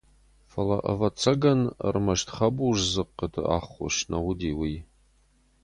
Фӕлӕ, 0.51 0.77
ӕвӕццӕгӕн, 0.91 1.61
ӕрмӕст 1.87 2.27
хӕбуздзыхъхъыты 2.35 3.41
аххос 3.57 3.95
нӕ 4.09 4.17
уыди 4.25 4.51
уый. 4.59 4.75